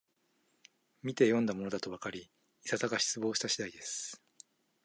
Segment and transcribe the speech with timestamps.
[1.03, 2.31] みてよんだものだとわかり、
[2.63, 4.19] いささか失望した次第です